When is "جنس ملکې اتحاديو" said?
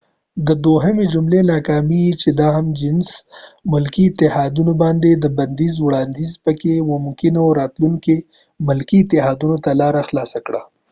2.79-4.73